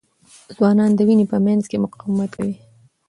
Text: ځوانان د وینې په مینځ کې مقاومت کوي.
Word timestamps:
ځوانان 0.55 0.91
د 0.95 0.99
وینې 1.07 1.25
په 1.31 1.37
مینځ 1.45 1.63
کې 1.69 1.77
مقاومت 1.83 2.29
کوي. 2.37 2.55